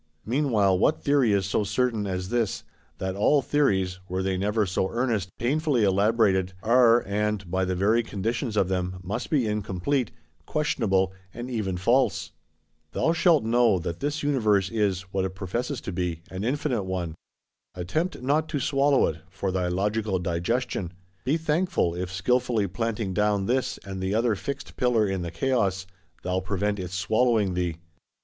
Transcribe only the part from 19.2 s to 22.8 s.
for thy logical digestion; be thankful, if skilfully